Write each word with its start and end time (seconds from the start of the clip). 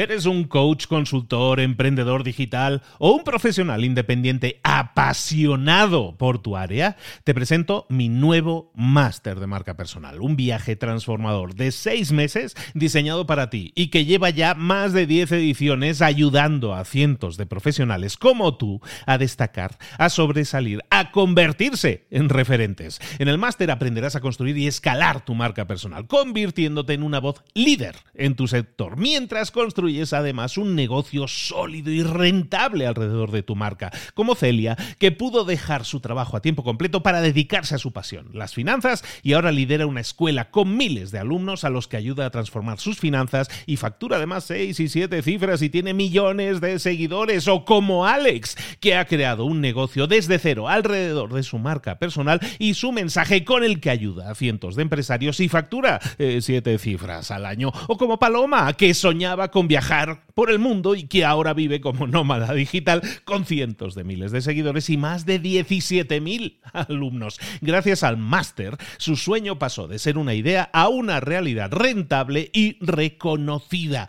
¿Eres 0.00 0.24
un 0.24 0.44
coach, 0.44 0.86
consultor, 0.86 1.60
emprendedor 1.60 2.24
digital 2.24 2.80
o 2.98 3.12
un 3.12 3.22
profesional 3.22 3.84
independiente 3.84 4.58
apasionado 4.62 6.16
por 6.16 6.38
tu 6.38 6.56
área? 6.56 6.96
Te 7.22 7.34
presento 7.34 7.84
mi 7.90 8.08
nuevo 8.08 8.72
máster 8.74 9.38
de 9.38 9.46
marca 9.46 9.76
personal, 9.76 10.22
un 10.22 10.36
viaje 10.36 10.74
transformador 10.74 11.54
de 11.54 11.70
seis 11.70 12.12
meses 12.12 12.56
diseñado 12.72 13.26
para 13.26 13.50
ti 13.50 13.74
y 13.76 13.88
que 13.88 14.06
lleva 14.06 14.30
ya 14.30 14.54
más 14.54 14.94
de 14.94 15.06
10 15.06 15.32
ediciones 15.32 16.00
ayudando 16.00 16.74
a 16.74 16.86
cientos 16.86 17.36
de 17.36 17.44
profesionales 17.44 18.16
como 18.16 18.56
tú 18.56 18.80
a 19.04 19.18
destacar, 19.18 19.76
a 19.98 20.08
sobresalir, 20.08 20.80
convertirse 21.12 22.06
en 22.10 22.28
referentes. 22.28 23.00
En 23.18 23.28
el 23.28 23.38
máster 23.38 23.70
aprenderás 23.70 24.16
a 24.16 24.20
construir 24.20 24.56
y 24.56 24.66
escalar 24.66 25.24
tu 25.24 25.34
marca 25.34 25.66
personal, 25.66 26.06
convirtiéndote 26.06 26.94
en 26.94 27.02
una 27.02 27.20
voz 27.20 27.42
líder 27.54 27.96
en 28.14 28.34
tu 28.34 28.46
sector, 28.46 28.96
mientras 28.96 29.50
construyes 29.50 29.90
es 30.00 30.12
además 30.12 30.56
un 30.56 30.74
negocio 30.74 31.28
sólido 31.28 31.90
y 31.90 32.02
rentable 32.02 32.86
alrededor 32.86 33.30
de 33.30 33.42
tu 33.42 33.56
marca, 33.56 33.90
como 34.14 34.34
Celia, 34.34 34.76
que 34.98 35.12
pudo 35.12 35.44
dejar 35.44 35.84
su 35.84 36.00
trabajo 36.00 36.36
a 36.36 36.42
tiempo 36.42 36.64
completo 36.64 37.02
para 37.02 37.20
dedicarse 37.20 37.74
a 37.74 37.78
su 37.78 37.92
pasión, 37.92 38.30
las 38.32 38.54
finanzas, 38.54 39.04
y 39.22 39.32
ahora 39.32 39.52
lidera 39.52 39.86
una 39.86 40.00
escuela 40.00 40.50
con 40.50 40.76
miles 40.76 41.10
de 41.10 41.18
alumnos 41.18 41.64
a 41.64 41.70
los 41.70 41.88
que 41.88 41.96
ayuda 41.96 42.26
a 42.26 42.30
transformar 42.30 42.78
sus 42.78 42.98
finanzas 42.98 43.48
y 43.66 43.76
factura 43.76 44.16
además 44.16 44.44
6 44.44 44.78
y 44.80 44.88
7 44.88 45.22
cifras 45.22 45.62
y 45.62 45.70
tiene 45.70 45.94
millones 45.94 46.60
de 46.60 46.78
seguidores, 46.78 47.48
o 47.48 47.64
como 47.64 48.06
Alex, 48.06 48.56
que 48.80 48.96
ha 48.96 49.04
creado 49.04 49.44
un 49.44 49.60
negocio 49.60 50.06
desde 50.06 50.38
cero 50.38 50.68
alrededor 50.90 51.32
de 51.32 51.42
su 51.42 51.58
marca 51.58 51.98
personal 51.98 52.40
y 52.58 52.74
su 52.74 52.92
mensaje 52.92 53.44
con 53.44 53.64
el 53.64 53.80
que 53.80 53.90
ayuda 53.90 54.30
a 54.30 54.34
cientos 54.34 54.76
de 54.76 54.82
empresarios 54.82 55.40
y 55.40 55.48
factura 55.48 56.00
7 56.18 56.74
eh, 56.74 56.78
cifras 56.78 57.30
al 57.30 57.46
año, 57.46 57.72
o 57.88 57.96
como 57.96 58.18
Paloma, 58.18 58.72
que 58.74 58.94
soñaba 58.94 59.50
con 59.50 59.68
viajar 59.68 60.24
por 60.34 60.50
el 60.50 60.58
mundo 60.58 60.94
y 60.94 61.04
que 61.04 61.24
ahora 61.24 61.54
vive 61.54 61.80
como 61.80 62.06
nómada 62.06 62.52
digital 62.52 63.02
con 63.24 63.44
cientos 63.44 63.94
de 63.94 64.04
miles 64.04 64.32
de 64.32 64.40
seguidores 64.40 64.90
y 64.90 64.96
más 64.96 65.26
de 65.26 65.40
17.000 65.40 66.58
alumnos. 66.72 67.38
Gracias 67.60 68.02
al 68.02 68.16
máster, 68.16 68.76
su 68.98 69.16
sueño 69.16 69.58
pasó 69.58 69.86
de 69.86 69.98
ser 69.98 70.18
una 70.18 70.34
idea 70.34 70.70
a 70.72 70.88
una 70.88 71.20
realidad 71.20 71.72
rentable 71.72 72.50
y 72.52 72.76
reconocida. 72.84 74.08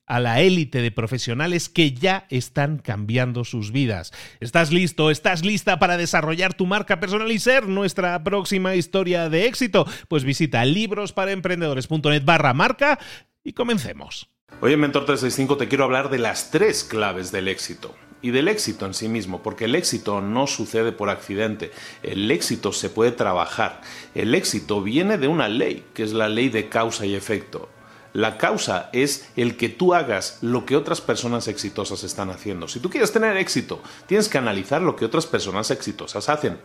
a 0.11 0.19
la 0.19 0.41
élite 0.41 0.81
de 0.81 0.91
profesionales 0.91 1.69
que 1.69 1.93
ya 1.93 2.25
están 2.29 2.79
cambiando 2.79 3.45
sus 3.45 3.71
vidas. 3.71 4.11
¿Estás 4.41 4.73
listo? 4.73 5.09
¿Estás 5.09 5.45
lista 5.45 5.79
para 5.79 5.95
desarrollar 5.95 6.53
tu 6.53 6.65
marca 6.65 6.99
personal 6.99 7.31
y 7.31 7.39
ser 7.39 7.69
nuestra 7.69 8.21
próxima 8.21 8.75
historia 8.75 9.29
de 9.29 9.45
éxito? 9.45 9.87
Pues 10.09 10.25
visita 10.25 10.65
librosparaemprendedores.net 10.65 12.25
barra 12.25 12.53
marca 12.53 12.99
y 13.41 13.53
comencemos. 13.53 14.27
Hoy 14.59 14.73
en 14.73 14.81
Mentor 14.81 15.05
365 15.05 15.55
te 15.55 15.69
quiero 15.69 15.85
hablar 15.85 16.09
de 16.09 16.19
las 16.19 16.51
tres 16.51 16.83
claves 16.83 17.31
del 17.31 17.47
éxito 17.47 17.95
y 18.21 18.31
del 18.31 18.49
éxito 18.49 18.85
en 18.85 18.93
sí 18.93 19.07
mismo, 19.07 19.41
porque 19.41 19.63
el 19.63 19.75
éxito 19.75 20.19
no 20.19 20.45
sucede 20.45 20.91
por 20.91 21.09
accidente, 21.09 21.71
el 22.03 22.29
éxito 22.31 22.73
se 22.73 22.89
puede 22.89 23.13
trabajar, 23.13 23.79
el 24.13 24.35
éxito 24.35 24.81
viene 24.81 25.17
de 25.17 25.29
una 25.29 25.47
ley, 25.47 25.85
que 25.93 26.03
es 26.03 26.11
la 26.11 26.27
ley 26.27 26.49
de 26.49 26.67
causa 26.67 27.05
y 27.05 27.15
efecto. 27.15 27.69
La 28.13 28.37
causa 28.37 28.89
es 28.91 29.29
el 29.37 29.55
que 29.55 29.69
tú 29.69 29.93
hagas 29.93 30.37
lo 30.41 30.65
que 30.65 30.75
otras 30.75 30.99
personas 30.99 31.47
exitosas 31.47 32.03
están 32.03 32.29
haciendo. 32.29 32.67
Si 32.67 32.81
tú 32.81 32.89
quieres 32.89 33.13
tener 33.13 33.37
éxito, 33.37 33.81
tienes 34.05 34.27
que 34.27 34.37
analizar 34.37 34.81
lo 34.81 34.97
que 34.97 35.05
otras 35.05 35.25
personas 35.25 35.71
exitosas 35.71 36.27
hacen, 36.27 36.59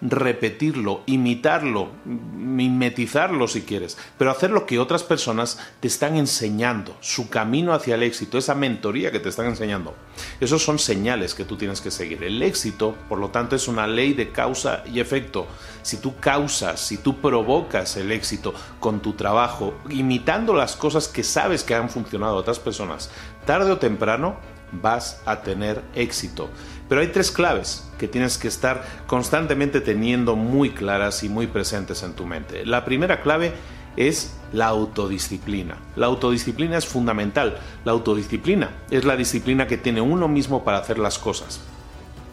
repetirlo, 0.00 1.02
imitarlo, 1.06 1.90
mimetizarlo 2.04 3.48
si 3.48 3.62
quieres, 3.62 3.98
pero 4.16 4.30
hacer 4.30 4.50
lo 4.50 4.64
que 4.64 4.78
otras 4.78 5.02
personas 5.02 5.58
te 5.80 5.88
están 5.88 6.16
enseñando, 6.16 6.96
su 7.00 7.28
camino 7.28 7.72
hacia 7.72 7.96
el 7.96 8.04
éxito, 8.04 8.38
esa 8.38 8.54
mentoría 8.54 9.10
que 9.10 9.20
te 9.20 9.28
están 9.28 9.46
enseñando. 9.46 9.96
Esos 10.40 10.62
son 10.62 10.78
señales 10.78 11.34
que 11.34 11.44
tú 11.44 11.56
tienes 11.56 11.80
que 11.80 11.90
seguir. 11.90 12.22
El 12.22 12.42
éxito, 12.42 12.94
por 13.08 13.18
lo 13.18 13.30
tanto, 13.30 13.56
es 13.56 13.66
una 13.66 13.88
ley 13.88 14.12
de 14.12 14.30
causa 14.30 14.84
y 14.86 15.00
efecto. 15.00 15.48
Si 15.82 15.96
tú 15.96 16.14
causas, 16.20 16.78
si 16.78 16.98
tú 16.98 17.20
provocas 17.20 17.96
el 17.96 18.12
éxito 18.12 18.54
con 18.78 19.00
tu 19.00 19.14
trabajo, 19.14 19.74
imitando 19.90 20.54
las 20.54 20.76
cosas, 20.76 20.91
que 21.08 21.22
sabes 21.22 21.64
que 21.64 21.74
han 21.74 21.90
funcionado 21.90 22.36
a 22.36 22.40
otras 22.40 22.58
personas, 22.58 23.10
tarde 23.46 23.70
o 23.70 23.78
temprano 23.78 24.36
vas 24.72 25.20
a 25.26 25.42
tener 25.42 25.82
éxito. 25.94 26.48
Pero 26.88 27.00
hay 27.00 27.08
tres 27.08 27.30
claves 27.30 27.88
que 27.98 28.08
tienes 28.08 28.38
que 28.38 28.48
estar 28.48 28.84
constantemente 29.06 29.80
teniendo 29.80 30.36
muy 30.36 30.70
claras 30.70 31.22
y 31.22 31.28
muy 31.28 31.46
presentes 31.46 32.02
en 32.02 32.14
tu 32.14 32.26
mente. 32.26 32.66
La 32.66 32.84
primera 32.84 33.20
clave 33.20 33.52
es 33.96 34.34
la 34.52 34.66
autodisciplina. 34.66 35.76
La 35.96 36.06
autodisciplina 36.06 36.78
es 36.78 36.86
fundamental. 36.86 37.58
La 37.84 37.92
autodisciplina 37.92 38.70
es 38.90 39.04
la 39.04 39.16
disciplina 39.16 39.66
que 39.66 39.78
tiene 39.78 40.00
uno 40.00 40.28
mismo 40.28 40.64
para 40.64 40.78
hacer 40.78 40.98
las 40.98 41.18
cosas. 41.18 41.60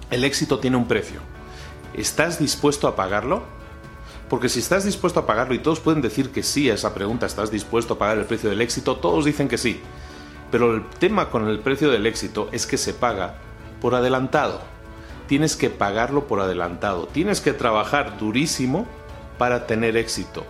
El 0.10 0.24
éxito 0.24 0.60
tiene 0.60 0.78
un 0.78 0.88
precio. 0.88 1.20
¿Estás 1.94 2.40
dispuesto 2.40 2.88
a 2.88 2.96
pagarlo? 2.96 3.59
Porque 4.30 4.48
si 4.48 4.60
estás 4.60 4.84
dispuesto 4.84 5.20
a 5.20 5.26
pagarlo, 5.26 5.56
y 5.56 5.60
todos 5.60 5.80
pueden 5.80 6.02
decir 6.02 6.32
que 6.32 6.44
sí 6.44 6.70
a 6.70 6.76
esa 6.76 6.94
pregunta, 6.94 7.26
¿estás 7.26 7.50
dispuesto 7.50 7.96
a 7.96 7.98
pagar 7.98 8.20
el 8.20 8.26
precio 8.26 8.50
del 8.50 8.62
éxito? 8.62 8.98
Todos 8.98 9.26
dicen 9.26 9.48
que 9.48 9.58
sí. 9.58 9.82
Pero 10.52 10.76
el 10.76 10.88
tema 10.88 11.30
con 11.30 11.48
el 11.48 11.60
precio 11.60 11.90
del 11.90 12.06
éxito 12.06 12.48
es 12.52 12.68
que 12.68 12.78
se 12.78 12.94
paga 12.94 13.36
por 13.82 13.96
adelantado. 13.96 14.62
Tienes 15.28 15.56
que 15.56 15.70
pagarlo 15.70 16.28
por 16.28 16.40
adelantado. 16.40 17.08
Tienes 17.08 17.42
que 17.42 17.54
trabajar 17.54 18.18
durísimo 18.18 18.88
para 19.38 19.66
tener 19.66 19.98
éxito. 19.98 20.46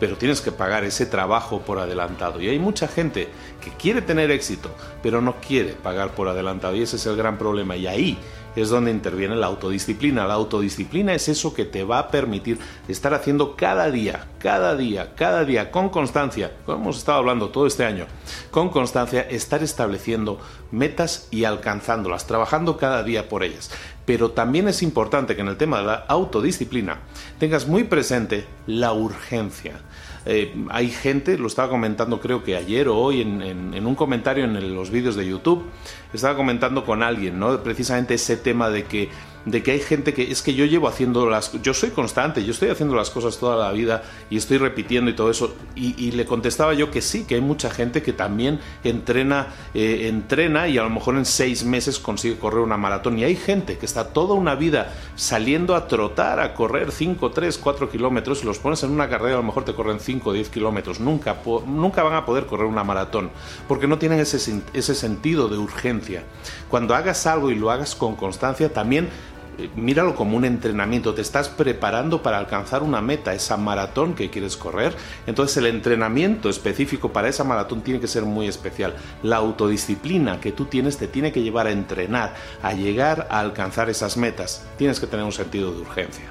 Pero 0.00 0.16
tienes 0.16 0.40
que 0.40 0.52
pagar 0.52 0.84
ese 0.84 1.06
trabajo 1.06 1.60
por 1.60 1.78
adelantado. 1.78 2.40
Y 2.40 2.48
hay 2.48 2.58
mucha 2.58 2.88
gente 2.88 3.28
que 3.60 3.70
quiere 3.70 4.00
tener 4.00 4.30
éxito, 4.30 4.70
pero 5.02 5.20
no 5.20 5.36
quiere 5.40 5.72
pagar 5.72 6.12
por 6.14 6.28
adelantado. 6.28 6.76
Y 6.76 6.82
ese 6.82 6.96
es 6.96 7.06
el 7.06 7.16
gran 7.16 7.36
problema. 7.36 7.76
Y 7.76 7.86
ahí 7.86 8.18
es 8.62 8.70
donde 8.70 8.90
interviene 8.90 9.36
la 9.36 9.46
autodisciplina. 9.46 10.26
La 10.26 10.34
autodisciplina 10.34 11.14
es 11.14 11.28
eso 11.28 11.54
que 11.54 11.64
te 11.64 11.84
va 11.84 11.98
a 11.98 12.08
permitir 12.08 12.58
estar 12.88 13.14
haciendo 13.14 13.56
cada 13.56 13.90
día, 13.90 14.26
cada 14.38 14.76
día, 14.76 15.14
cada 15.14 15.44
día, 15.44 15.70
con 15.70 15.88
constancia, 15.88 16.52
como 16.66 16.78
hemos 16.78 16.98
estado 16.98 17.18
hablando 17.18 17.50
todo 17.50 17.66
este 17.66 17.84
año, 17.84 18.06
con 18.50 18.70
constancia, 18.70 19.22
estar 19.22 19.62
estableciendo 19.62 20.40
metas 20.70 21.28
y 21.30 21.44
alcanzándolas, 21.44 22.26
trabajando 22.26 22.76
cada 22.76 23.02
día 23.02 23.28
por 23.28 23.42
ellas. 23.42 23.70
Pero 24.04 24.30
también 24.30 24.68
es 24.68 24.82
importante 24.82 25.36
que 25.36 25.42
en 25.42 25.48
el 25.48 25.56
tema 25.56 25.80
de 25.80 25.86
la 25.86 26.04
autodisciplina 26.08 27.00
tengas 27.38 27.66
muy 27.66 27.84
presente 27.84 28.46
la 28.66 28.92
urgencia. 28.92 29.80
Eh, 30.30 30.54
hay 30.68 30.90
gente, 30.90 31.38
lo 31.38 31.46
estaba 31.46 31.70
comentando 31.70 32.20
creo 32.20 32.44
que 32.44 32.54
ayer 32.54 32.88
o 32.88 32.96
hoy 32.98 33.22
en, 33.22 33.86
un 33.86 33.94
comentario 33.94 34.44
en 34.44 34.74
los 34.74 34.90
vídeos 34.90 35.16
de 35.16 35.26
YouTube, 35.26 35.64
estaba 36.12 36.36
comentando 36.36 36.84
con 36.84 37.02
alguien, 37.02 37.38
¿no? 37.38 37.62
Precisamente 37.62 38.12
ese 38.12 38.36
tema 38.36 38.68
de 38.68 38.84
que 38.84 39.08
de 39.44 39.62
que 39.62 39.72
hay 39.72 39.80
gente 39.80 40.12
que 40.14 40.30
es 40.30 40.42
que 40.42 40.54
yo 40.54 40.64
llevo 40.64 40.88
haciendo 40.88 41.28
las 41.28 41.52
yo 41.62 41.74
soy 41.74 41.90
constante, 41.90 42.44
yo 42.44 42.52
estoy 42.52 42.68
haciendo 42.68 42.94
las 42.94 43.10
cosas 43.10 43.38
toda 43.38 43.56
la 43.56 43.72
vida 43.72 44.02
y 44.30 44.36
estoy 44.36 44.58
repitiendo 44.58 45.10
y 45.10 45.14
todo 45.14 45.30
eso. 45.30 45.54
Y, 45.74 46.08
le 46.08 46.24
contestaba 46.24 46.74
yo 46.74 46.90
que 46.90 47.00
sí, 47.00 47.24
que 47.24 47.36
hay 47.36 47.40
mucha 47.40 47.70
gente 47.70 48.02
que 48.02 48.12
también 48.12 48.58
entrena, 48.82 49.48
eh, 49.74 50.08
entrena 50.08 50.66
y 50.66 50.78
a 50.78 50.82
lo 50.82 50.90
mejor 50.90 51.16
en 51.16 51.24
seis 51.24 51.64
meses 51.64 51.98
consigue 51.98 52.38
correr 52.38 52.60
una 52.60 52.76
maratón. 52.76 53.18
Y 53.18 53.24
hay 53.24 53.36
gente 53.36 53.78
que 53.78 53.86
está 53.86 54.08
toda 54.08 54.34
una 54.34 54.54
vida 54.54 54.92
saliendo 55.14 55.76
a 55.76 55.86
trotar, 55.86 56.40
a 56.40 56.54
correr 56.54 56.90
5, 56.90 57.30
3, 57.30 57.58
4 57.58 57.90
kilómetros 57.90 58.42
y 58.42 58.46
los 58.46 58.58
pones 58.58 58.82
en 58.82 58.90
una 58.90 59.08
carrera 59.08 59.34
a 59.34 59.38
lo 59.38 59.44
mejor 59.44 59.64
te 59.64 59.74
corren 59.74 60.00
5 60.00 60.30
o 60.30 60.32
10 60.32 60.48
kilómetros, 60.48 60.98
nunca, 60.98 61.36
nunca 61.66 62.02
van 62.02 62.14
a 62.14 62.24
poder 62.24 62.46
correr 62.46 62.66
una 62.66 62.84
maratón 62.84 63.30
porque 63.66 63.86
no 63.86 63.98
tienen 63.98 64.20
ese, 64.20 64.62
ese 64.72 64.94
sentido 64.94 65.48
de 65.48 65.58
urgencia. 65.58 66.24
Cuando 66.68 66.94
hagas 66.94 67.26
algo 67.26 67.50
y 67.50 67.54
lo 67.54 67.70
hagas 67.70 67.94
con 67.94 68.16
constancia 68.16 68.72
también 68.72 69.08
míralo 69.76 70.14
como 70.14 70.36
un 70.36 70.44
entrenamiento, 70.44 71.14
te 71.14 71.22
estás 71.22 71.48
preparando 71.48 72.22
para 72.22 72.38
alcanzar 72.38 72.82
una 72.82 73.00
meta, 73.00 73.34
esa 73.34 73.56
maratón 73.56 74.14
que 74.14 74.30
quieres 74.30 74.56
correr. 74.56 74.94
Entonces 75.26 75.56
el 75.56 75.66
entrenamiento 75.66 76.48
específico 76.48 77.12
para 77.12 77.28
esa 77.28 77.44
maratón 77.44 77.82
tiene 77.82 78.00
que 78.00 78.06
ser 78.06 78.24
muy 78.24 78.46
especial. 78.46 78.94
La 79.22 79.36
autodisciplina 79.36 80.40
que 80.40 80.52
tú 80.52 80.66
tienes 80.66 80.96
te 80.96 81.08
tiene 81.08 81.32
que 81.32 81.42
llevar 81.42 81.66
a 81.66 81.72
entrenar, 81.72 82.34
a 82.62 82.72
llegar 82.72 83.26
a 83.30 83.40
alcanzar 83.40 83.90
esas 83.90 84.16
metas. 84.16 84.66
Tienes 84.76 85.00
que 85.00 85.06
tener 85.06 85.24
un 85.24 85.32
sentido 85.32 85.72
de 85.72 85.80
urgencia. 85.80 86.24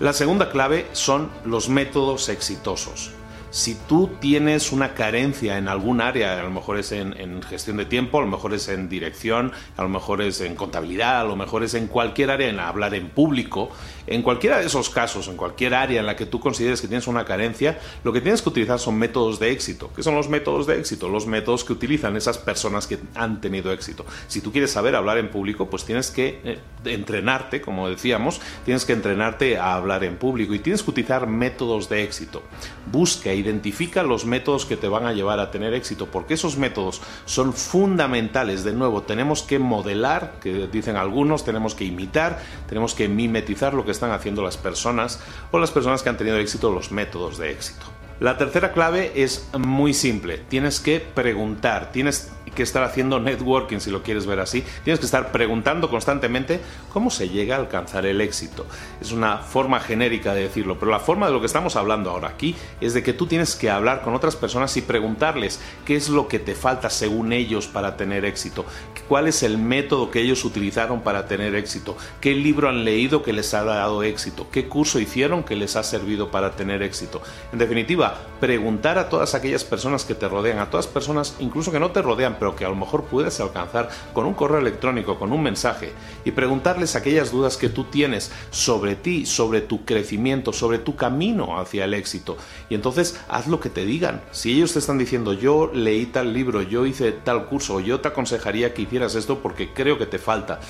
La 0.00 0.12
segunda 0.12 0.50
clave 0.50 0.86
son 0.92 1.30
los 1.44 1.68
métodos 1.68 2.28
exitosos. 2.28 3.12
Si 3.54 3.76
tú 3.76 4.10
tienes 4.20 4.72
una 4.72 4.94
carencia 4.94 5.58
en 5.58 5.68
algún 5.68 6.00
área, 6.00 6.40
a 6.40 6.42
lo 6.42 6.50
mejor 6.50 6.76
es 6.76 6.90
en, 6.90 7.40
gestión 7.40 7.76
de 7.76 7.84
tiempo, 7.84 8.18
a 8.18 8.22
lo 8.22 8.26
mejor 8.26 8.52
es 8.52 8.66
en 8.66 8.88
dirección, 8.88 9.52
a 9.76 9.82
lo 9.82 9.88
mejor 9.88 10.22
es 10.22 10.40
en 10.40 10.56
contabilidad, 10.56 11.20
a 11.20 11.24
lo 11.24 11.36
mejor 11.36 11.62
es 11.62 11.74
en 11.74 11.86
cualquier 11.86 12.32
área, 12.32 12.48
en 12.48 12.58
hablar 12.58 12.96
en 12.96 13.10
público, 13.10 13.70
en 14.08 14.22
cualquiera 14.22 14.58
de 14.58 14.66
esos 14.66 14.90
casos, 14.90 15.28
en 15.28 15.36
cualquier 15.36 15.72
área 15.72 16.00
en 16.00 16.06
la 16.06 16.16
que 16.16 16.26
tú 16.26 16.40
consideres 16.40 16.80
que 16.80 16.88
tienes 16.88 17.06
una 17.06 17.24
carencia, 17.24 17.78
lo 18.02 18.12
que 18.12 18.20
tienes 18.20 18.42
que 18.42 18.48
utilizar 18.48 18.80
son 18.80 18.98
métodos 18.98 19.38
de 19.38 19.52
éxito. 19.52 19.92
¿Qué 19.94 20.02
son 20.02 20.16
los 20.16 20.28
métodos 20.28 20.66
de 20.66 20.80
éxito? 20.80 21.08
Los 21.08 21.28
métodos 21.28 21.62
que 21.62 21.74
utilizan 21.74 22.16
esas 22.16 22.38
personas 22.38 22.88
que 22.88 22.98
han 23.14 23.40
tenido 23.40 23.70
éxito. 23.70 24.04
Si 24.26 24.40
tú 24.40 24.50
quieres 24.50 24.72
saber 24.72 24.96
hablar 24.96 25.18
en 25.18 25.30
público, 25.30 25.70
pues 25.70 25.84
tienes 25.84 26.10
que 26.10 26.40
eh, 26.42 26.58
entrenarte, 26.86 27.60
como 27.60 27.88
decíamos, 27.88 28.40
tienes 28.64 28.84
que 28.84 28.94
entrenarte 28.94 29.58
a 29.58 29.76
hablar 29.76 30.02
en 30.02 30.16
público 30.16 30.54
y 30.54 30.58
tienes 30.58 30.82
que 30.82 30.90
utilizar 30.90 31.28
métodos 31.28 31.88
de 31.88 32.02
éxito. 32.02 32.42
Busca 32.90 33.32
y 33.32 33.43
identifica 33.44 34.02
los 34.02 34.24
métodos 34.24 34.64
que 34.64 34.76
te 34.76 34.88
van 34.88 35.06
a 35.06 35.12
llevar 35.12 35.38
a 35.38 35.50
tener 35.50 35.74
éxito, 35.74 36.06
porque 36.06 36.34
esos 36.34 36.56
métodos 36.56 37.02
son 37.26 37.52
fundamentales. 37.52 38.64
De 38.64 38.72
nuevo, 38.72 39.02
tenemos 39.02 39.42
que 39.42 39.58
modelar, 39.58 40.34
que 40.40 40.66
dicen 40.66 40.96
algunos, 40.96 41.44
tenemos 41.44 41.74
que 41.74 41.84
imitar, 41.84 42.40
tenemos 42.68 42.94
que 42.94 43.08
mimetizar 43.08 43.74
lo 43.74 43.84
que 43.84 43.90
están 43.90 44.12
haciendo 44.12 44.42
las 44.42 44.56
personas 44.56 45.20
o 45.50 45.58
las 45.58 45.70
personas 45.70 46.02
que 46.02 46.08
han 46.08 46.16
tenido 46.16 46.38
éxito, 46.38 46.72
los 46.72 46.90
métodos 46.90 47.38
de 47.38 47.52
éxito. 47.52 47.86
La 48.20 48.38
tercera 48.38 48.72
clave 48.72 49.12
es 49.16 49.48
muy 49.58 49.92
simple. 49.92 50.38
Tienes 50.38 50.80
que 50.80 51.00
preguntar, 51.00 51.90
tienes 51.90 52.30
que 52.50 52.62
estar 52.62 52.82
haciendo 52.82 53.20
networking, 53.20 53.78
si 53.78 53.90
lo 53.90 54.02
quieres 54.02 54.26
ver 54.26 54.40
así. 54.40 54.64
Tienes 54.84 55.00
que 55.00 55.06
estar 55.06 55.32
preguntando 55.32 55.90
constantemente 55.90 56.60
cómo 56.92 57.10
se 57.10 57.28
llega 57.28 57.56
a 57.56 57.58
alcanzar 57.58 58.06
el 58.06 58.20
éxito. 58.20 58.66
Es 59.00 59.12
una 59.12 59.38
forma 59.38 59.80
genérica 59.80 60.34
de 60.34 60.42
decirlo, 60.42 60.78
pero 60.78 60.90
la 60.90 61.00
forma 61.00 61.26
de 61.26 61.32
lo 61.32 61.40
que 61.40 61.46
estamos 61.46 61.76
hablando 61.76 62.10
ahora 62.10 62.28
aquí 62.28 62.54
es 62.80 62.94
de 62.94 63.02
que 63.02 63.12
tú 63.12 63.26
tienes 63.26 63.54
que 63.56 63.70
hablar 63.70 64.02
con 64.02 64.14
otras 64.14 64.36
personas 64.36 64.76
y 64.76 64.82
preguntarles 64.82 65.60
qué 65.84 65.96
es 65.96 66.08
lo 66.08 66.28
que 66.28 66.38
te 66.38 66.54
falta 66.54 66.90
según 66.90 67.32
ellos 67.32 67.66
para 67.66 67.96
tener 67.96 68.24
éxito, 68.24 68.64
cuál 69.08 69.28
es 69.28 69.42
el 69.42 69.58
método 69.58 70.10
que 70.10 70.20
ellos 70.20 70.44
utilizaron 70.44 71.02
para 71.02 71.26
tener 71.26 71.54
éxito, 71.54 71.96
qué 72.20 72.34
libro 72.34 72.68
han 72.68 72.84
leído 72.84 73.22
que 73.22 73.32
les 73.32 73.52
ha 73.54 73.64
dado 73.64 74.02
éxito, 74.02 74.46
qué 74.50 74.68
curso 74.68 74.98
hicieron 74.98 75.42
que 75.42 75.56
les 75.56 75.76
ha 75.76 75.82
servido 75.82 76.30
para 76.30 76.52
tener 76.52 76.82
éxito. 76.82 77.22
En 77.52 77.58
definitiva, 77.58 78.18
preguntar 78.40 78.98
a 78.98 79.08
todas 79.08 79.34
aquellas 79.34 79.64
personas 79.64 80.04
que 80.04 80.14
te 80.14 80.28
rodean, 80.28 80.58
a 80.58 80.70
todas 80.70 80.86
personas 80.86 81.36
incluso 81.38 81.72
que 81.72 81.80
no 81.80 81.90
te 81.90 82.02
rodean, 82.02 82.33
pero 82.38 82.56
que 82.56 82.64
a 82.64 82.68
lo 82.68 82.76
mejor 82.76 83.04
puedes 83.04 83.40
alcanzar 83.40 83.88
con 84.12 84.26
un 84.26 84.34
correo 84.34 84.58
electrónico, 84.58 85.18
con 85.18 85.32
un 85.32 85.42
mensaje, 85.42 85.92
y 86.24 86.30
preguntarles 86.30 86.96
aquellas 86.96 87.30
dudas 87.30 87.56
que 87.56 87.68
tú 87.68 87.84
tienes 87.84 88.32
sobre 88.50 88.94
ti, 88.96 89.26
sobre 89.26 89.60
tu 89.60 89.84
crecimiento, 89.84 90.52
sobre 90.52 90.78
tu 90.78 90.96
camino 90.96 91.58
hacia 91.58 91.84
el 91.84 91.94
éxito. 91.94 92.36
Y 92.68 92.74
entonces 92.74 93.20
haz 93.28 93.46
lo 93.46 93.60
que 93.60 93.70
te 93.70 93.84
digan. 93.84 94.22
Si 94.30 94.52
ellos 94.52 94.72
te 94.72 94.78
están 94.78 94.98
diciendo, 94.98 95.32
yo 95.32 95.70
leí 95.72 96.06
tal 96.06 96.32
libro, 96.32 96.62
yo 96.62 96.86
hice 96.86 97.12
tal 97.12 97.46
curso, 97.46 97.80
yo 97.80 98.00
te 98.00 98.08
aconsejaría 98.08 98.74
que 98.74 98.82
hicieras 98.82 99.14
esto 99.14 99.38
porque 99.38 99.72
creo 99.72 99.98
que 99.98 100.06
te 100.06 100.18
falta 100.18 100.60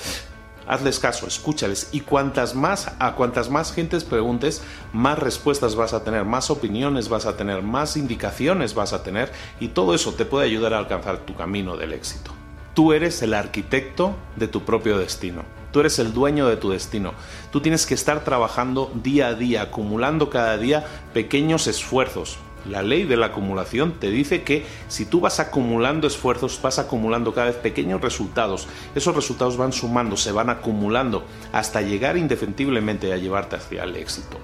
hazles 0.66 0.99
caso, 0.99 1.26
escúchales 1.26 1.88
y 1.93 2.00
cuantas 2.00 2.55
más 2.55 2.93
a 2.99 3.14
cuantas 3.14 3.50
más 3.50 3.72
gentes 3.72 4.05
preguntes, 4.05 4.62
más 4.93 5.19
respuestas 5.19 5.76
vas 5.76 5.93
a 5.93 6.05
tener, 6.05 6.25
más 6.25 6.50
opiniones 6.50 7.08
vas 7.08 7.26
a 7.26 7.37
tener, 7.37 7.62
más 7.62 7.96
indicaciones 7.96 8.75
vas 8.75 8.93
a 8.93 9.02
tener 9.02 9.32
y 9.61 9.69
todo 9.69 9.94
eso 9.94 10.14
te 10.14 10.25
puede 10.25 10.46
ayudar 10.46 10.75
a 10.75 10.78
alcanzar 10.78 11.19
tu 11.19 11.34
camino 11.34 11.76
del 11.76 11.93
éxito. 11.93 12.32
Tú 12.75 12.93
eres 12.93 13.22
el 13.22 13.34
arquitecto 13.34 14.16
de 14.37 14.49
tu 14.49 14.64
propio 14.64 14.99
destino. 14.99 15.43
Tú 15.70 15.81
eres 15.81 15.99
el 15.99 16.12
dueño 16.12 16.49
de 16.49 16.56
tu 16.56 16.70
destino. 16.70 17.14
Tú 17.52 17.60
tienes 17.60 17.87
que 17.87 17.94
estar 17.94 18.25
trabajando 18.25 18.93
día 18.94 19.28
a 19.28 19.34
día, 19.34 19.62
acumulando 19.62 20.31
cada 20.31 20.56
día 20.56 20.84
pequeños 21.12 21.67
esfuerzos, 21.67 22.38
la 22.69 22.82
ley 22.82 23.05
de 23.05 23.16
la 23.16 23.26
acumulación 23.26 23.94
te 24.00 24.11
dice 24.11 24.43
que 24.43 24.64
si 24.88 25.05
tú 25.05 25.20
vas 25.20 25.40
acumulando 25.40 26.06
esfuerzos, 26.06 26.61
vas 26.62 26.78
acumulando 26.78 27.34
cada 27.34 27.49
vez 27.49 27.56
pequeños 27.56 28.00
resultados. 28.00 28.66
Esos 28.94 29.14
resultados 29.14 29.56
van 29.56 29.72
sumando, 29.72 30.16
se 30.16 30.32
van 30.32 30.50
acumulando 30.50 31.25
hasta 31.52 31.82
llegar 31.82 32.16
indefectiblemente 32.16 33.12
a 33.12 33.16
llevarte 33.16 33.56
hacia 33.56 33.84
el 33.84 33.96
éxito. 33.96 34.38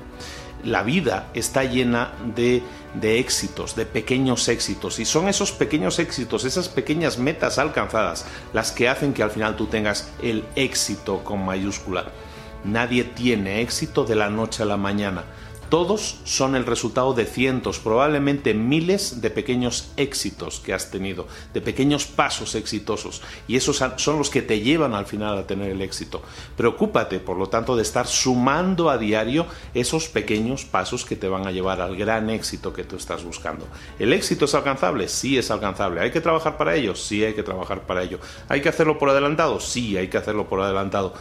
La 0.65 0.83
vida 0.83 1.31
está 1.33 1.65
llena 1.65 2.13
de, 2.35 2.63
de 2.93 3.19
éxitos, 3.19 3.75
de 3.77 3.87
pequeños 3.87 4.47
éxitos, 4.49 4.99
y 4.99 5.07
son 5.07 5.27
esos 5.27 5.53
pequeños 5.53 5.99
éxitos, 5.99 6.45
esas 6.45 6.69
pequeñas 6.69 7.19
metas 7.19 7.59
alcanzadas, 7.59 8.27
las 8.53 8.71
que 8.71 8.91
hacen 8.91 9.15
que 9.15 9.23
al 9.23 9.31
final 9.31 9.57
tú 9.57 9.69
tengas 9.69 10.11
el 10.23 10.45
éxito 10.57 11.25
con 11.25 11.47
mayúscula. 11.47 12.05
Nadie 12.63 13.05
tiene 13.05 13.63
éxito 13.63 14.05
de 14.05 14.17
la 14.17 14.29
noche 14.29 14.63
a 14.63 14.67
la 14.67 14.77
mañana 14.77 15.25
todos 15.71 16.19
son 16.25 16.57
el 16.57 16.67
resultado 16.67 17.15
de 17.15 17.25
cientos, 17.25 17.79
probablemente 17.79 18.55
miles 18.55 19.21
de 19.21 19.31
pequeños 19.31 19.93
éxitos 19.97 20.61
que 20.61 20.75
has 20.75 20.91
tenido, 20.91 21.29
de 21.55 21.61
pequeños 21.61 22.07
pasos 22.07 22.57
exitosos. 22.57 23.23
Y 23.47 23.57
esos 23.57 23.83
son 23.97 24.19
los 24.19 24.31
que 24.31 24.43
te 24.43 24.61
llevan 24.61 24.95
al 24.95 25.07
final 25.07 25.39
a 25.39 25.47
tener 25.47 25.71
el 25.71 25.81
éxito. 25.81 26.23
Preocúpate, 26.57 27.21
por 27.21 27.37
lo 27.37 27.49
tanto, 27.49 27.77
de 27.77 27.83
estar 27.83 28.09
sumando 28.09 28.91
a 28.91 28.99
diario 28.99 29.47
esos 29.73 30.09
pequeños 30.09 30.65
pasos 30.65 31.05
que 31.05 31.17
te 31.17 31.29
van 31.29 31.47
a 31.47 31.53
llevar 31.53 31.81
al 31.81 31.97
gran 31.97 32.31
éxito 32.31 32.73
que 32.73 32.85
tú 32.85 32.97
estás 32.97 33.23
buscando. 33.23 33.67
¿El 33.99 34.13
éxito 34.13 34.47
es 34.47 34.55
alcanzable? 34.55 35.07
Sí 35.07 35.39
es 35.39 35.53
alcanzable. 35.53 36.01
¿Hay 36.01 36.11
que 36.11 36.21
trabajar 36.21 36.59
para 36.59 36.75
ello? 36.75 36.97
Sí 36.97 37.25
hay 37.25 37.35
que 37.35 37.45
trabajar 37.45 37.87
para 37.87 38.03
ello. 38.03 38.19
¿Hay 38.49 38.61
que 38.61 38.69
hacerlo 38.69 38.99
por 38.99 39.11
adelantado? 39.11 39.61
Sí 39.61 39.97
hay 39.97 40.09
que 40.09 40.19
hacerlo 40.19 40.49
por 40.49 40.61
adelantado. 40.61 41.15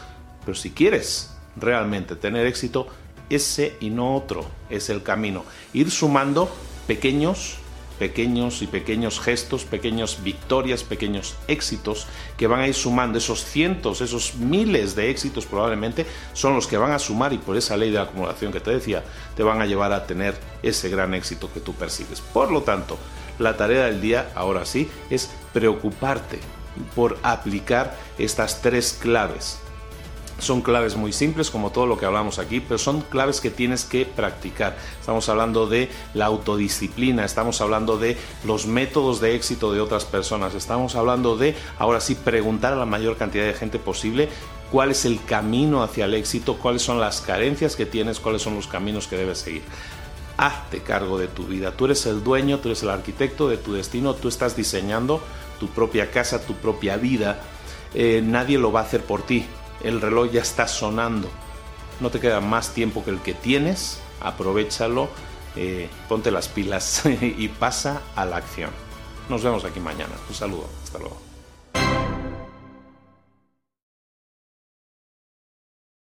Pero 0.44 0.56
si 0.56 0.72
quieres 0.72 1.36
realmente 1.56 2.16
tener 2.16 2.48
éxito, 2.48 2.88
ese 3.30 3.78
y 3.80 3.90
no 3.90 4.16
otro 4.16 4.46
es 4.70 4.90
el 4.90 5.04
camino. 5.04 5.46
Ir 5.74 5.92
sumando 5.92 6.50
pequeños, 6.88 7.58
pequeños 8.00 8.62
y 8.62 8.68
pequeños 8.68 9.20
gestos, 9.20 9.66
pequeñas 9.66 10.24
victorias, 10.24 10.84
pequeños 10.84 11.36
éxitos 11.48 12.08
que 12.38 12.48
van 12.48 12.62
a 12.62 12.68
ir 12.68 12.74
sumando 12.74 13.18
esos 13.18 13.44
cientos, 13.44 14.02
esos 14.02 14.36
miles 14.36 14.96
de 14.96 15.10
éxitos 15.12 15.46
probablemente 15.46 16.06
son 16.34 16.56
los 16.56 16.66
que 16.66 16.78
van 16.78 16.92
a 16.92 17.00
sumar 17.00 17.34
y 17.34 17.38
por 17.38 17.58
esa 17.58 17.78
ley 17.78 17.92
de 17.92 18.00
acumulación 18.00 18.52
que 18.52 18.62
te 18.62 18.72
decía, 18.72 19.04
te 19.36 19.44
van 19.44 19.62
a 19.62 19.66
llevar 19.66 19.92
a 19.94 20.08
tener 20.08 20.36
ese 20.64 20.90
gran 20.90 21.14
éxito 21.14 21.52
que 21.54 21.60
tú 21.60 21.74
persigues. 21.74 22.22
Por 22.22 22.52
lo 22.52 22.64
tanto, 22.64 22.98
la 23.38 23.58
tarea 23.58 23.86
del 23.86 24.02
día, 24.02 24.32
ahora 24.36 24.66
sí, 24.66 24.90
es 25.10 25.30
preocuparte 25.54 26.40
por 26.96 27.18
aplicar 27.24 27.96
estas 28.18 28.62
tres 28.62 28.98
claves 29.00 29.60
son 30.40 30.62
claves 30.62 30.96
muy 30.96 31.14
simples 31.14 31.50
como 31.50 31.72
todo 31.72 31.86
lo 31.86 31.98
que 31.98 32.06
hablamos 32.06 32.40
aquí, 32.40 32.60
pero 32.60 32.78
son 32.78 33.02
claves 33.02 33.42
que 33.42 33.50
tienes 33.50 33.86
que 33.86 34.06
practicar. 34.06 34.78
Estamos 35.00 35.30
hablando 35.30 35.68
de 35.68 35.90
la 36.14 36.26
autodisciplina, 36.26 37.26
estamos 37.26 37.62
hablando 37.62 37.98
de 37.98 38.18
los 38.46 38.66
métodos 38.66 39.20
de 39.22 39.36
éxito 39.36 39.72
de 39.72 39.82
otras 39.82 40.06
personas, 40.06 40.56
estamos 40.56 40.96
hablando 40.96 41.38
de, 41.38 41.56
ahora 41.78 42.02
sí, 42.02 42.16
preguntar 42.16 42.74
a 42.74 42.78
la 42.78 42.86
mayor 42.86 43.18
cantidad 43.18 43.46
de 43.46 43.54
gente 43.54 43.80
posible 43.80 44.30
cuál 44.72 44.92
es 44.92 45.06
el 45.06 45.24
camino 45.24 45.84
hacia 45.84 46.06
el 46.06 46.14
éxito, 46.14 46.58
cuáles 46.58 46.82
son 46.82 47.00
las 47.00 47.22
carencias 47.22 47.76
que 47.76 47.86
tienes, 47.86 48.20
cuáles 48.20 48.42
son 48.42 48.56
los 48.56 48.68
caminos 48.68 49.08
que 49.08 49.18
debes 49.18 49.40
seguir. 49.40 49.64
Hazte 50.38 50.82
cargo 50.82 51.18
de 51.18 51.28
tu 51.28 51.44
vida, 51.44 51.72
tú 51.72 51.86
eres 51.86 52.06
el 52.06 52.24
dueño, 52.24 52.60
tú 52.60 52.70
eres 52.70 52.84
el 52.84 52.90
arquitecto 52.90 53.50
de 53.50 53.58
tu 53.58 53.74
destino, 53.74 54.14
tú 54.14 54.30
estás 54.30 54.56
diseñando 54.56 55.22
tu 55.60 55.68
propia 55.68 56.12
casa, 56.12 56.42
tu 56.42 56.54
propia 56.54 56.96
vida, 56.96 57.42
eh, 57.94 58.22
nadie 58.24 58.58
lo 58.58 58.72
va 58.72 58.82
a 58.82 58.84
hacer 58.84 59.04
por 59.04 59.24
ti, 59.24 59.46
el 59.84 60.02
reloj 60.02 60.32
ya 60.32 60.42
está 60.42 60.68
sonando. 60.68 61.30
No 62.00 62.10
te 62.10 62.20
queda 62.20 62.40
más 62.40 62.74
tiempo 62.74 63.04
que 63.04 63.12
el 63.12 63.20
que 63.20 63.34
tienes, 63.34 64.00
aprovechalo, 64.22 65.10
eh, 65.56 65.90
ponte 66.08 66.32
las 66.32 66.48
pilas 66.48 67.04
y 67.22 67.48
pasa 67.50 68.02
a 68.16 68.26
la 68.26 68.38
acción. 68.38 68.72
Nos 69.30 69.44
vemos 69.44 69.64
aquí 69.66 69.80
mañana. 69.80 70.14
Un 70.28 70.36
saludo. 70.36 70.68
Hasta 70.84 71.00
luego. 71.00 71.29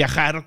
viajar 0.00 0.46